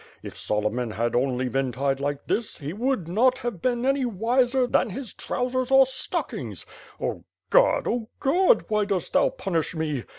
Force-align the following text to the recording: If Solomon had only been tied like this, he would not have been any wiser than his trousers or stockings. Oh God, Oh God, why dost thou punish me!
If 0.23 0.35
Solomon 0.35 0.89
had 0.89 1.15
only 1.15 1.47
been 1.47 1.71
tied 1.71 1.99
like 1.99 2.25
this, 2.25 2.57
he 2.57 2.73
would 2.73 3.07
not 3.07 3.37
have 3.37 3.61
been 3.61 3.85
any 3.85 4.03
wiser 4.03 4.65
than 4.65 4.89
his 4.89 5.13
trousers 5.13 5.69
or 5.69 5.85
stockings. 5.85 6.65
Oh 6.99 7.23
God, 7.51 7.87
Oh 7.87 8.09
God, 8.19 8.65
why 8.67 8.83
dost 8.85 9.13
thou 9.13 9.29
punish 9.29 9.75
me! 9.75 10.05